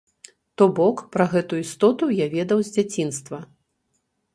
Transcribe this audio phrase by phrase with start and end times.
[0.61, 3.47] То бок, пра гэтую істоту я ведаў з дзяцінства.